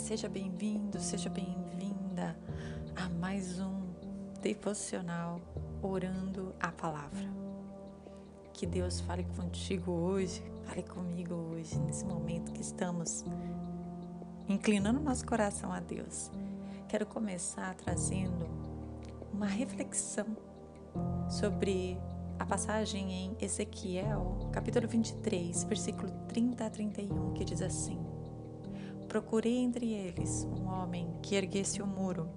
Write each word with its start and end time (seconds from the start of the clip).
seja 0.00 0.28
bem-vindo, 0.28 0.98
seja 0.98 1.28
bem-vinda 1.28 2.36
a 2.96 3.08
mais 3.08 3.60
um 3.60 3.82
devocional 4.40 5.40
orando 5.82 6.54
a 6.58 6.72
palavra. 6.72 7.28
Que 8.52 8.66
Deus 8.66 9.00
fale 9.00 9.24
contigo 9.36 9.92
hoje, 9.92 10.42
fale 10.64 10.82
comigo 10.82 11.34
hoje, 11.34 11.78
nesse 11.80 12.04
momento 12.04 12.50
que 12.50 12.62
estamos 12.62 13.24
inclinando 14.48 14.98
nosso 14.98 15.24
coração 15.26 15.70
a 15.70 15.80
Deus. 15.80 16.30
Quero 16.88 17.04
começar 17.04 17.74
trazendo 17.74 18.48
uma 19.32 19.46
reflexão 19.46 20.26
sobre 21.28 21.98
a 22.38 22.46
passagem 22.46 23.12
em 23.12 23.36
Ezequiel, 23.38 24.48
capítulo 24.50 24.88
23, 24.88 25.62
versículo 25.64 26.10
30 26.26 26.66
a 26.66 26.70
31, 26.70 27.34
que 27.34 27.44
diz 27.44 27.60
assim: 27.60 28.09
Procurei 29.10 29.56
entre 29.56 29.92
eles 29.92 30.46
um 30.56 30.68
homem 30.68 31.12
que 31.20 31.34
erguesse 31.34 31.82
o 31.82 31.86
muro 31.86 32.30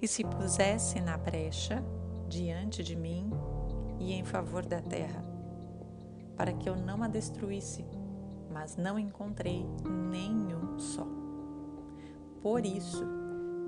e 0.00 0.08
se 0.08 0.24
pusesse 0.24 0.98
na 1.02 1.18
brecha 1.18 1.84
diante 2.26 2.82
de 2.82 2.96
mim 2.96 3.30
e 3.98 4.14
em 4.14 4.24
favor 4.24 4.64
da 4.64 4.80
terra, 4.80 5.22
para 6.34 6.54
que 6.54 6.66
eu 6.66 6.74
não 6.74 7.02
a 7.02 7.08
destruísse, 7.08 7.84
mas 8.50 8.74
não 8.74 8.98
encontrei 8.98 9.66
nenhum 10.10 10.78
só. 10.78 11.06
Por 12.40 12.64
isso, 12.64 13.04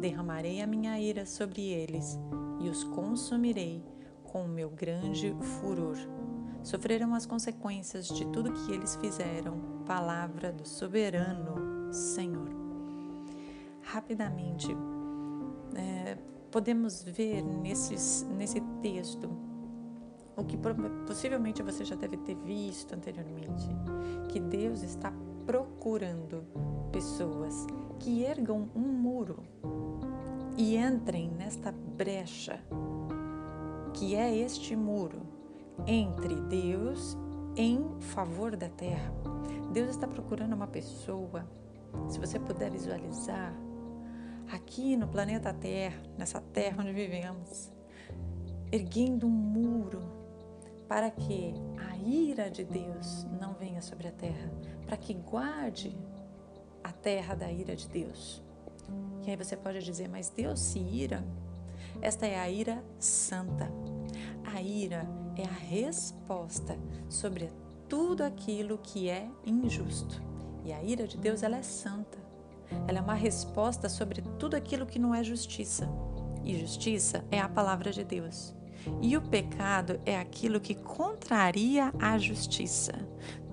derramarei 0.00 0.62
a 0.62 0.66
minha 0.66 0.98
ira 0.98 1.26
sobre 1.26 1.60
eles 1.60 2.18
e 2.58 2.70
os 2.70 2.84
consumirei 2.84 3.84
com 4.24 4.46
o 4.46 4.48
meu 4.48 4.70
grande 4.70 5.36
furor. 5.60 5.98
Sofrerão 6.62 7.14
as 7.14 7.26
consequências 7.26 8.08
de 8.08 8.24
tudo 8.28 8.54
que 8.64 8.72
eles 8.72 8.96
fizeram. 8.96 9.60
Palavra 9.84 10.50
do 10.50 10.66
soberano 10.66 11.69
Senhor. 11.90 12.48
Rapidamente, 13.82 14.68
é, 15.74 16.16
podemos 16.50 17.02
ver 17.02 17.42
nesses, 17.42 18.26
nesse 18.36 18.60
texto 18.82 19.30
o 20.36 20.44
que 20.44 20.56
possivelmente 21.06 21.62
você 21.62 21.84
já 21.84 21.94
deve 21.94 22.16
ter 22.18 22.34
visto 22.36 22.94
anteriormente, 22.94 23.68
que 24.28 24.40
Deus 24.40 24.82
está 24.82 25.12
procurando 25.44 26.44
pessoas 26.92 27.66
que 27.98 28.22
ergam 28.22 28.70
um 28.74 28.80
muro 28.80 29.42
e 30.56 30.76
entrem 30.76 31.30
nesta 31.30 31.72
brecha 31.72 32.62
que 33.94 34.14
é 34.14 34.34
este 34.34 34.76
muro 34.76 35.20
entre 35.86 36.34
Deus 36.34 37.16
em 37.56 37.84
favor 38.00 38.56
da 38.56 38.68
terra. 38.68 39.12
Deus 39.72 39.90
está 39.90 40.06
procurando 40.06 40.54
uma 40.54 40.66
pessoa, 40.66 41.46
se 42.08 42.18
você 42.18 42.38
puder 42.38 42.70
visualizar, 42.70 43.54
aqui 44.52 44.96
no 44.96 45.08
planeta 45.08 45.52
Terra, 45.52 46.02
nessa 46.18 46.40
terra 46.40 46.82
onde 46.82 46.92
vivemos, 46.92 47.70
erguendo 48.72 49.26
um 49.26 49.30
muro 49.30 50.00
para 50.88 51.10
que 51.10 51.54
a 51.78 51.96
ira 51.96 52.50
de 52.50 52.64
Deus 52.64 53.24
não 53.40 53.54
venha 53.54 53.80
sobre 53.80 54.08
a 54.08 54.12
terra, 54.12 54.50
para 54.84 54.96
que 54.96 55.14
guarde 55.14 55.96
a 56.82 56.90
terra 56.90 57.34
da 57.34 57.50
ira 57.50 57.76
de 57.76 57.88
Deus. 57.88 58.42
E 59.24 59.30
aí 59.30 59.36
você 59.36 59.56
pode 59.56 59.82
dizer, 59.84 60.08
mas 60.08 60.30
Deus 60.30 60.58
se 60.58 60.80
ira? 60.80 61.24
Esta 62.02 62.26
é 62.26 62.38
a 62.38 62.50
ira 62.50 62.82
santa. 62.98 63.70
A 64.52 64.60
ira 64.60 65.06
é 65.36 65.44
a 65.44 65.52
resposta 65.52 66.76
sobre 67.08 67.50
tudo 67.88 68.24
aquilo 68.24 68.78
que 68.78 69.08
é 69.08 69.28
injusto. 69.44 70.29
E 70.64 70.72
a 70.72 70.82
ira 70.82 71.06
de 71.06 71.16
Deus 71.16 71.42
ela 71.42 71.56
é 71.56 71.62
santa. 71.62 72.18
Ela 72.86 72.98
é 72.98 73.02
uma 73.02 73.14
resposta 73.14 73.88
sobre 73.88 74.22
tudo 74.38 74.54
aquilo 74.54 74.86
que 74.86 74.98
não 74.98 75.14
é 75.14 75.22
justiça. 75.24 75.88
E 76.44 76.58
justiça 76.58 77.24
é 77.30 77.40
a 77.40 77.48
palavra 77.48 77.90
de 77.90 78.04
Deus. 78.04 78.54
E 79.02 79.16
o 79.16 79.22
pecado 79.22 80.00
é 80.06 80.18
aquilo 80.18 80.60
que 80.60 80.74
contraria 80.74 81.92
a 81.98 82.16
justiça. 82.16 82.92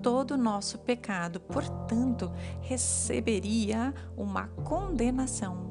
Todo 0.02 0.38
nosso 0.38 0.78
pecado, 0.78 1.40
portanto, 1.40 2.32
receberia 2.62 3.92
uma 4.16 4.48
condenação 4.48 5.68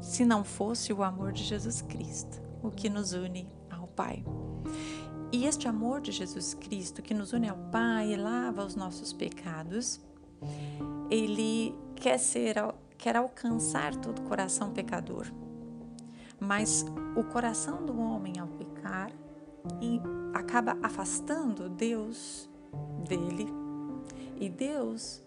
se 0.00 0.24
não 0.24 0.42
fosse 0.42 0.92
o 0.92 1.02
amor 1.02 1.32
de 1.32 1.44
Jesus 1.44 1.80
Cristo, 1.80 2.42
o 2.60 2.70
que 2.70 2.90
nos 2.90 3.12
une 3.12 3.48
ao 3.70 3.86
Pai. 3.86 4.24
E 5.30 5.46
este 5.46 5.68
amor 5.68 6.00
de 6.00 6.10
Jesus 6.10 6.54
Cristo 6.54 7.00
que 7.00 7.14
nos 7.14 7.32
une 7.32 7.48
ao 7.48 7.56
Pai 7.70 8.16
lava 8.16 8.64
os 8.64 8.74
nossos 8.74 9.12
pecados, 9.12 10.00
ele 11.10 11.74
quer 11.94 12.18
ser 12.18 12.56
quer 12.96 13.16
alcançar 13.16 13.96
todo 13.96 14.22
coração 14.22 14.70
pecador. 14.70 15.26
Mas 16.38 16.84
o 17.16 17.24
coração 17.24 17.84
do 17.84 18.00
homem 18.00 18.38
ao 18.38 18.46
pecar 18.46 19.10
acaba 20.32 20.76
afastando 20.82 21.68
Deus 21.68 22.48
dele. 23.08 23.48
E 24.40 24.48
Deus 24.48 25.22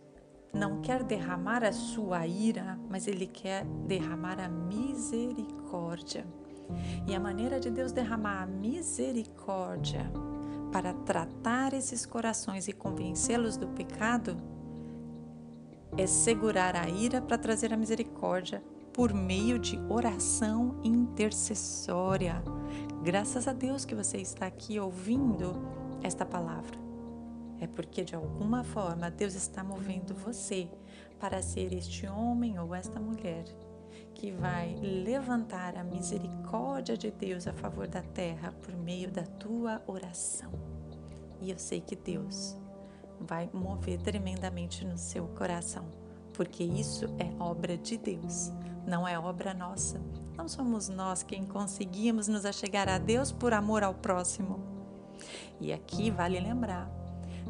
não 0.54 0.81
quer 0.81 1.04
derramar 1.04 1.64
a 1.64 1.72
sua 1.72 2.25
ira, 2.25 2.80
mas 2.90 3.08
ele 3.08 3.28
quer 3.28 3.66
derramar 3.88 4.40
a 4.40 4.48
misericórdia. 4.48 6.25
E 7.08 7.14
a 7.14 7.20
maneira 7.20 7.59
de 7.59 7.70
Deus 7.70 7.92
derramar 7.92 8.44
a 8.44 8.46
misericórdia 8.46 10.09
para 10.72 10.94
tratar 10.94 11.74
esses 11.74 12.06
corações 12.06 12.68
e 12.68 12.74
convencê-los 12.74 13.58
do 13.58 13.68
pecado 13.68 14.38
é 15.97 16.07
segurar 16.07 16.75
a 16.75 16.89
ira 16.89 17.22
para 17.22 17.38
trazer 17.38 17.73
a 17.73 17.78
misericórdia 17.78 18.63
por 18.94 19.13
meio 19.13 19.59
de 19.59 19.78
oração 19.89 20.79
intercessória. 20.83 22.41
Graças 23.03 23.47
a 23.47 23.53
Deus 23.53 23.85
que 23.85 23.95
você 23.95 24.17
está 24.17 24.45
aqui 24.45 24.79
ouvindo 24.79 25.53
esta 26.01 26.25
palavra 26.25 26.85
é 27.59 27.67
porque 27.67 28.03
de 28.03 28.16
alguma 28.16 28.63
forma 28.63 29.09
Deus 29.09 29.33
está 29.33 29.63
movendo 29.63 30.13
você 30.13 30.67
para 31.19 31.41
ser 31.41 31.73
este 31.73 32.07
homem 32.07 32.59
ou 32.59 32.75
esta 32.75 33.00
mulher 33.00 33.45
que 34.13 34.31
vai 34.31 34.75
levantar 34.75 35.77
a 35.77 35.83
misericórdia 35.83 36.97
de 36.97 37.12
Deus 37.12 37.47
a 37.47 37.53
favor 37.53 37.88
da 37.88 38.01
terra 38.01 38.53
por 38.62 38.75
meio 38.75 39.09
da 39.12 39.23
tua 39.23 39.81
oração. 39.88 40.51
E 41.41 41.50
eu 41.51 41.57
sei 41.57 41.81
que 41.81 41.95
Deus 41.95 42.56
vai 43.20 43.50
mover 43.53 44.00
tremendamente 44.00 44.86
no 44.86 44.98
seu 44.98 45.28
coração, 45.30 45.86
porque 46.34 46.64
isso 46.64 47.06
é 47.18 47.31
obra 47.42 47.78
de 47.78 47.98
Deus, 47.98 48.52
não 48.86 49.08
é 49.08 49.18
obra 49.18 49.53
nossa. 49.53 50.02
Não 50.38 50.48
somos 50.48 50.90
nós 50.90 51.24
quem 51.24 51.46
conseguimos 51.46 52.28
nos 52.28 52.46
achegar 52.46 52.90
a 52.90 52.98
Deus 52.98 53.31
por 53.31 53.54
amor 53.54 53.84
ao 53.84 53.94
próximo. 53.94 54.59
E 55.62 55.72
aqui 55.72 56.12
vale 56.12 56.40
lembrar 56.40 56.92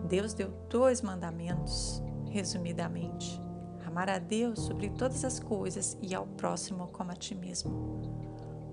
Deus 0.06 0.34
deu 0.34 0.54
dois 0.70 1.02
mandamentos, 1.02 2.02
resumidamente: 2.30 3.42
amar 3.86 4.10
a 4.10 4.20
Deus 4.20 4.60
sobre 4.60 4.90
todas 4.90 5.26
as 5.26 5.40
coisas 5.40 5.98
e 6.02 6.14
ao 6.14 6.28
próximo 6.28 6.88
como 6.88 7.12
a 7.12 7.16
ti 7.16 7.34
mesmo. 7.34 8.16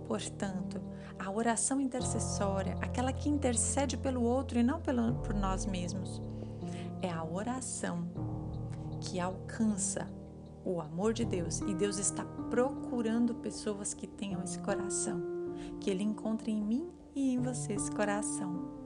Portanto, 0.07 0.81
a 1.19 1.31
oração 1.31 1.81
intercessória, 1.81 2.77
aquela 2.81 3.13
que 3.13 3.29
intercede 3.29 3.97
pelo 3.97 4.23
outro 4.23 4.59
e 4.59 4.63
não 4.63 4.81
pelo, 4.81 5.15
por 5.15 5.33
nós 5.33 5.65
mesmos, 5.65 6.21
é 7.03 7.11
a 7.11 7.25
oração 7.25 8.09
que 9.01 9.19
alcança 9.19 10.09
o 10.65 10.81
amor 10.81 11.13
de 11.13 11.25
Deus 11.25 11.61
e 11.63 11.75
Deus 11.75 11.99
está 11.99 12.25
procurando 12.25 13.35
pessoas 13.35 13.93
que 13.93 14.07
tenham 14.07 14.43
esse 14.45 14.61
coração, 14.61 15.21
que 15.81 15.91
Ele 15.91 16.05
encontre 16.05 16.53
em 16.53 16.63
mim 16.63 16.89
e 17.15 17.35
em 17.35 17.41
você 17.41 17.73
esse 17.73 17.91
coração. 17.91 18.81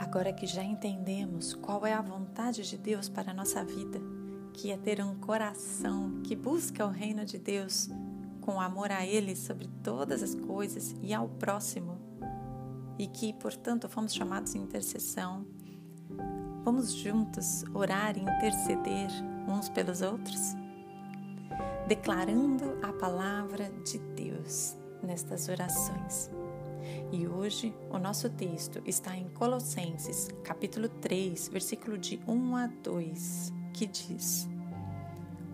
Agora 0.00 0.32
que 0.32 0.46
já 0.46 0.62
entendemos 0.62 1.54
qual 1.54 1.84
é 1.84 1.92
a 1.92 2.00
vontade 2.00 2.68
de 2.68 2.78
Deus 2.78 3.08
para 3.08 3.32
a 3.32 3.34
nossa 3.34 3.64
vida, 3.64 4.00
que 4.52 4.70
é 4.70 4.76
ter 4.76 5.02
um 5.02 5.14
coração 5.16 6.20
que 6.22 6.36
busca 6.36 6.84
o 6.86 6.90
reino 6.90 7.24
de 7.24 7.38
Deus 7.38 7.88
com 8.40 8.60
amor 8.60 8.90
a 8.90 9.06
Ele 9.06 9.34
sobre 9.34 9.68
todas 9.82 10.22
as 10.22 10.34
coisas 10.34 10.94
e 11.00 11.14
ao 11.14 11.28
próximo, 11.28 11.98
e 12.98 13.06
que, 13.06 13.32
portanto, 13.34 13.88
fomos 13.88 14.12
chamados 14.12 14.54
em 14.54 14.60
intercessão, 14.60 15.46
vamos 16.64 16.92
juntos 16.92 17.64
orar 17.72 18.16
e 18.16 18.20
interceder 18.20 19.08
uns 19.48 19.68
pelos 19.68 20.02
outros, 20.02 20.54
declarando 21.86 22.78
a 22.82 22.92
palavra 22.92 23.70
de 23.84 23.98
Deus 23.98 24.76
nestas 25.02 25.48
orações. 25.48 26.30
E 27.12 27.26
hoje 27.28 27.74
o 27.90 27.98
nosso 27.98 28.28
texto 28.30 28.82
está 28.84 29.16
em 29.16 29.28
Colossenses, 29.28 30.28
capítulo 30.42 30.88
3, 30.88 31.48
versículo 31.48 31.96
de 31.96 32.20
1 32.26 32.56
a 32.56 32.66
2, 32.66 33.61
que 33.82 33.86
diz: 33.86 34.48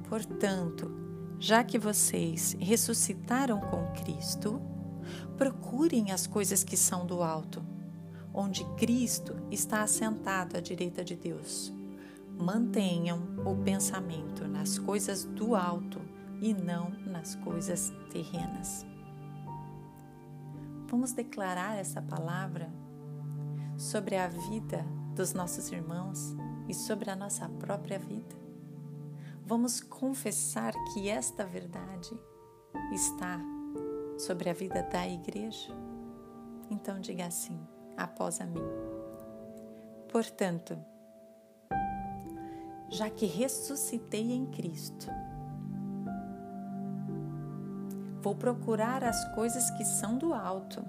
Portanto, 0.09 0.91
já 1.39 1.65
que 1.65 1.79
vocês 1.79 2.57
ressuscitaram 2.61 3.61
com 3.61 3.87
Cristo, 3.93 4.61
procurem 5.37 6.11
as 6.13 6.27
coisas 6.27 6.63
que 6.63 6.77
são 6.77 7.07
do 7.07 7.23
alto, 7.23 7.65
onde 8.35 8.65
Cristo 8.77 9.35
está 9.51 9.83
assentado 9.83 10.57
à 10.57 10.61
direita 10.61 11.03
de 11.03 11.17
Deus. 11.17 11.73
Mantenham 12.39 13.21
o 13.45 13.57
pensamento 13.57 14.47
nas 14.47 14.79
coisas 14.79 15.25
do 15.25 15.57
alto 15.57 16.01
e 16.41 16.53
não 16.53 16.91
nas 17.07 17.35
coisas 17.37 17.93
terrenas. 18.13 18.87
Vamos 20.87 21.13
declarar 21.13 21.77
essa 21.77 22.01
palavra 22.01 22.71
sobre 23.77 24.17
a 24.17 24.29
vida 24.29 24.85
dos 25.17 25.33
nossos 25.33 25.73
irmãos 25.73 26.37
e 26.69 26.75
sobre 26.75 27.11
a 27.11 27.17
nossa 27.17 27.49
própria 27.49 27.99
vida. 27.99 28.37
Vamos 29.45 29.81
confessar 29.81 30.75
que 30.93 31.09
esta 31.09 31.45
verdade 31.45 32.11
está 32.93 33.41
sobre 34.19 34.51
a 34.51 34.53
vida 34.53 34.83
da 34.83 35.09
igreja? 35.09 35.73
Então 36.71 37.01
diga 37.01 37.27
assim, 37.27 37.59
após 37.97 38.41
a 38.41 38.47
mim. 38.47 38.61
Portanto, 40.11 40.79
já 42.91 43.09
que 43.09 43.27
ressuscitei 43.27 44.33
em 44.33 44.47
Cristo, 44.47 45.07
vou 48.21 48.35
procurar 48.35 49.05
as 49.05 49.35
coisas 49.35 49.71
que 49.71 49.85
são 49.85 50.19
do 50.19 50.35
alto, 50.35 50.85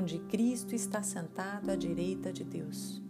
onde 0.00 0.18
Cristo 0.18 0.74
está 0.74 1.02
sentado 1.02 1.70
à 1.70 1.76
direita 1.76 2.32
de 2.32 2.42
Deus. 2.42 3.02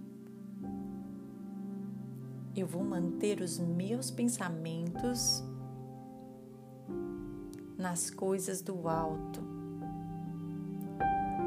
Eu 2.57 2.67
vou 2.67 2.83
manter 2.83 3.41
os 3.41 3.61
meus 3.61 4.11
pensamentos 4.11 5.45
nas 7.79 8.11
coisas 8.11 8.61
do 8.61 8.89
alto 8.89 9.41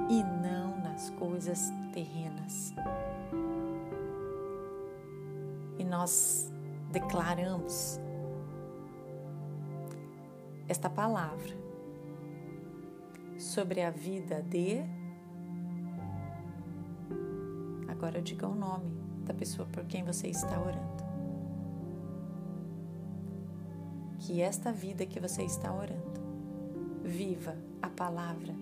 e 0.09 0.23
não 0.23 0.77
nas 0.81 1.09
coisas 1.09 1.69
terrenas. 1.91 2.73
E 5.77 5.83
nós 5.83 6.49
declaramos 6.89 7.99
esta 10.69 10.89
palavra 10.89 11.53
sobre 13.37 13.81
a 13.81 13.91
vida 13.91 14.41
de. 14.41 15.02
Agora 18.03 18.21
diga 18.21 18.45
o 18.45 18.53
nome 18.53 18.91
da 19.23 19.33
pessoa 19.33 19.65
por 19.69 19.85
quem 19.85 20.03
você 20.03 20.27
está 20.27 20.59
orando. 20.59 21.03
Que 24.19 24.41
esta 24.41 24.73
vida 24.73 25.05
que 25.05 25.21
você 25.21 25.43
está 25.43 25.73
orando 25.73 26.19
viva 27.01 27.55
a 27.81 27.87
palavra 27.87 28.53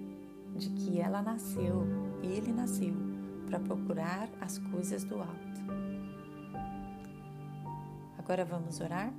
de 0.55 0.69
que 0.69 1.01
ela 1.01 1.23
nasceu, 1.23 1.87
ele 2.21 2.53
nasceu 2.53 2.93
para 3.47 3.59
procurar 3.59 4.29
as 4.39 4.59
coisas 4.59 5.03
do 5.03 5.15
alto. 5.15 5.61
Agora 8.19 8.45
vamos 8.45 8.79
orar? 8.79 9.11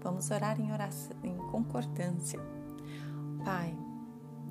Vamos 0.00 0.30
orar 0.30 0.58
em, 0.58 0.72
oração, 0.72 1.14
em 1.22 1.36
concordância. 1.50 2.40
Pai, 3.44 3.76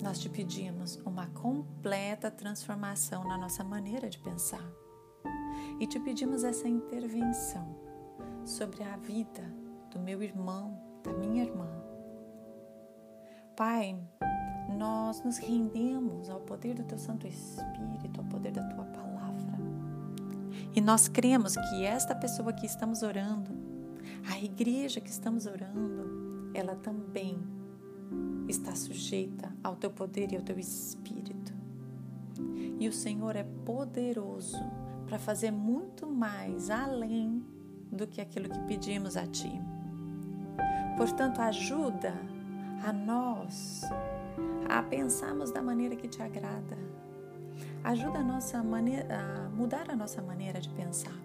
nós 0.01 0.19
te 0.19 0.29
pedimos 0.29 0.95
uma 1.05 1.27
completa 1.27 2.31
transformação 2.31 3.23
na 3.23 3.37
nossa 3.37 3.63
maneira 3.63 4.09
de 4.09 4.19
pensar 4.19 4.65
e 5.79 5.87
te 5.87 5.99
pedimos 5.99 6.43
essa 6.43 6.67
intervenção 6.67 7.75
sobre 8.45 8.83
a 8.83 8.97
vida 8.97 9.43
do 9.91 9.99
meu 9.99 10.21
irmão, 10.21 10.79
da 11.03 11.13
minha 11.13 11.43
irmã. 11.43 11.69
Pai, 13.55 13.97
nós 14.77 15.23
nos 15.23 15.37
rendemos 15.37 16.29
ao 16.29 16.39
poder 16.41 16.75
do 16.75 16.83
Teu 16.83 16.97
Santo 16.97 17.27
Espírito, 17.27 18.19
ao 18.19 18.25
poder 18.25 18.51
da 18.51 18.63
Tua 18.63 18.85
palavra. 18.85 19.03
E 20.75 20.81
nós 20.81 21.07
cremos 21.07 21.55
que 21.55 21.85
esta 21.85 22.15
pessoa 22.15 22.51
que 22.51 22.65
estamos 22.65 23.03
orando, 23.03 23.51
a 24.29 24.39
igreja 24.39 24.99
que 24.99 25.09
estamos 25.09 25.45
orando, 25.45 26.51
ela 26.53 26.75
também 26.75 27.37
está 28.47 28.75
sujeita 28.75 29.51
ao 29.63 29.75
teu 29.75 29.89
poder 29.89 30.31
e 30.31 30.35
ao 30.35 30.41
teu 30.41 30.59
espírito. 30.59 31.53
E 32.79 32.87
o 32.87 32.93
Senhor 32.93 33.35
é 33.35 33.43
poderoso 33.65 34.57
para 35.07 35.19
fazer 35.19 35.51
muito 35.51 36.07
mais 36.07 36.69
além 36.69 37.43
do 37.91 38.07
que 38.07 38.19
aquilo 38.19 38.49
que 38.49 38.59
pedimos 38.61 39.15
a 39.15 39.25
ti. 39.27 39.51
Portanto, 40.97 41.39
ajuda 41.39 42.13
a 42.83 42.91
nós 42.91 43.81
a 44.69 44.81
pensarmos 44.83 45.51
da 45.51 45.61
maneira 45.61 45.95
que 45.95 46.07
te 46.07 46.21
agrada. 46.21 46.77
Ajuda 47.83 48.19
a 48.19 48.23
nossa 48.23 48.63
maneira 48.63 49.05
a 49.19 49.49
mudar 49.49 49.89
a 49.89 49.95
nossa 49.95 50.21
maneira 50.21 50.59
de 50.59 50.69
pensar 50.69 51.23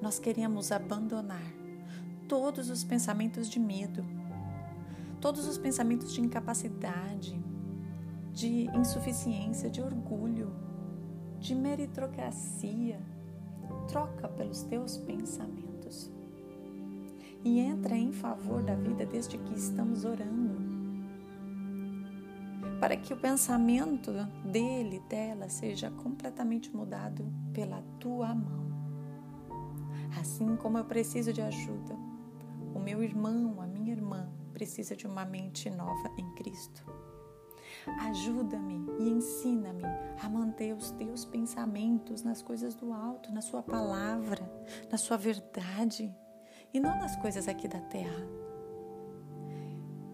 nós 0.00 0.18
queremos 0.18 0.72
abandonar 0.72 1.42
todos 2.26 2.70
os 2.70 2.82
pensamentos 2.82 3.48
de 3.48 3.58
medo, 3.58 4.04
todos 5.20 5.46
os 5.46 5.58
pensamentos 5.58 6.12
de 6.12 6.20
incapacidade, 6.20 7.38
de 8.32 8.68
insuficiência, 8.76 9.70
de 9.70 9.80
orgulho, 9.80 10.52
de 11.38 11.54
meritocracia. 11.54 13.00
Troca 13.88 14.28
pelos 14.28 14.62
teus 14.62 14.96
pensamentos 14.98 16.12
e 17.44 17.60
entra 17.60 17.96
em 17.96 18.12
favor 18.12 18.62
da 18.62 18.74
vida 18.74 19.06
desde 19.06 19.38
que 19.38 19.54
estamos 19.54 20.04
orando. 20.04 20.60
Para 22.80 22.96
que 22.96 23.12
o 23.12 23.16
pensamento 23.16 24.12
dele, 24.44 25.02
dela, 25.08 25.48
seja 25.48 25.90
completamente 25.90 26.74
mudado 26.74 27.24
pela 27.52 27.82
tua 27.98 28.34
mão 28.34 28.70
assim 30.18 30.56
como 30.56 30.78
eu 30.78 30.84
preciso 30.84 31.32
de 31.32 31.40
ajuda. 31.40 31.94
O 32.74 32.78
meu 32.78 33.02
irmão, 33.02 33.60
a 33.60 33.66
minha 33.66 33.92
irmã, 33.92 34.28
precisa 34.60 34.94
de 34.94 35.06
uma 35.06 35.24
mente 35.24 35.70
nova 35.70 36.12
em 36.18 36.34
Cristo. 36.34 36.84
Ajuda-me 38.10 38.84
e 38.98 39.08
ensina-me 39.08 39.84
a 40.22 40.28
manter 40.28 40.76
os 40.76 40.90
teus 40.90 41.24
pensamentos 41.24 42.22
nas 42.22 42.42
coisas 42.42 42.74
do 42.74 42.92
alto, 42.92 43.32
na 43.32 43.40
Sua 43.40 43.62
palavra, 43.62 44.42
na 44.92 44.98
Sua 44.98 45.16
verdade 45.16 46.14
e 46.74 46.78
não 46.78 46.98
nas 46.98 47.16
coisas 47.16 47.48
aqui 47.48 47.66
da 47.66 47.80
terra. 47.80 48.22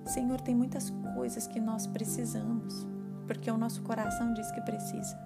Senhor, 0.05 0.41
tem 0.41 0.55
muitas 0.55 0.93
coisas 1.17 1.49
que 1.49 1.59
nós 1.59 1.89
precisamos, 1.89 2.87
porque 3.27 3.51
o 3.51 3.59
nosso 3.59 3.83
coração 3.83 4.33
diz 4.33 4.49
que 4.53 4.61
precisa, 4.61 5.19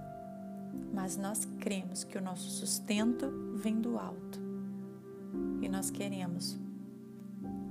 mas 0.94 1.18
nós 1.18 1.44
cremos 1.44 2.04
que 2.04 2.16
o 2.16 2.22
nosso 2.22 2.48
sustento 2.48 3.30
vem 3.56 3.82
do 3.82 3.98
alto 3.98 4.40
e 5.60 5.68
nós 5.68 5.90
queremos 5.90 6.58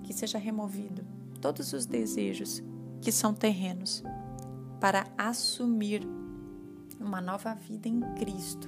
que 0.03 0.13
seja 0.13 0.37
removido 0.37 1.17
todos 1.41 1.73
os 1.73 1.85
desejos 1.85 2.61
que 3.01 3.11
são 3.11 3.33
terrenos 3.33 4.03
para 4.79 5.07
assumir 5.17 6.01
uma 6.99 7.21
nova 7.21 7.53
vida 7.53 7.87
em 7.87 7.99
Cristo, 8.15 8.67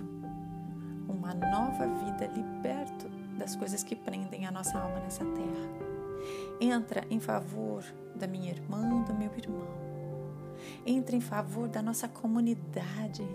uma 1.08 1.34
nova 1.34 1.88
vida 2.06 2.28
liberto 2.28 3.10
das 3.38 3.56
coisas 3.56 3.84
que 3.84 3.96
prendem 3.96 4.46
a 4.46 4.52
nossa 4.52 4.78
alma 4.78 5.00
nessa 5.00 5.26
terra. 5.26 5.82
Entra 6.60 7.06
em 7.10 7.20
favor 7.20 7.84
da 8.16 8.28
minha 8.28 8.52
irmã, 8.52 9.04
do 9.04 9.14
meu 9.14 9.32
irmão. 9.36 9.68
Entra 10.86 11.16
em 11.16 11.22
favor 11.22 11.68
da 11.68 11.82
nossa 11.82 12.08
comunidade, 12.08 13.28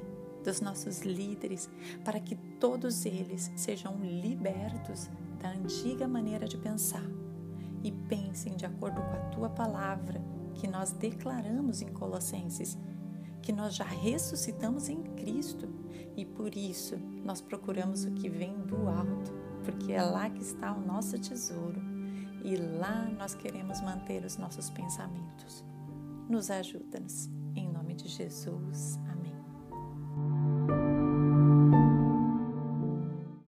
dos 0.45 0.61
nossos 0.61 1.01
líderes, 1.03 1.69
para 2.05 2.21
que 2.21 2.37
todos 2.61 3.05
eles 3.05 3.51
sejam 3.57 3.97
libertos 3.99 5.11
da 5.41 5.51
antiga 5.51 6.07
maneira 6.07 6.47
de 6.47 6.57
pensar 6.57 7.05
e 7.83 7.93
pensem 7.93 8.57
de 8.57 8.67
acordo 8.67 9.01
com 9.01 9.17
a 9.17 9.31
tua 9.31 9.49
palavra 9.49 10.21
que 10.55 10.67
nós 10.67 10.93
declaramos 10.93 11.83
em 11.83 11.89
Colossenses, 11.89 12.79
que 13.43 13.53
nós 13.53 13.75
já 13.75 13.85
ressuscitamos 13.85 14.89
em 14.89 15.03
Cristo 15.03 15.69
e 16.17 16.25
por 16.25 16.57
isso 16.57 16.97
nós 17.25 17.41
procuramos 17.41 18.05
o 18.05 18.13
que 18.13 18.29
vem 18.29 18.59
do 18.63 18.89
alto, 18.89 19.33
porque 19.65 19.93
é 19.93 20.03
lá 20.03 20.29
que 20.31 20.43
está 20.43 20.73
o 20.73 20.81
nosso 20.81 21.19
tesouro 21.19 21.81
e 22.43 22.57
lá 22.57 23.09
nós 23.19 23.35
queremos 23.35 23.81
manter 23.81 24.25
os 24.25 24.37
nossos 24.37 24.71
pensamentos. 24.71 25.65
Nos 26.29 26.51
ajuda-nos. 26.51 27.29
Em 27.55 27.69
nome 27.69 27.95
de 27.95 28.09
Jesus. 28.09 28.99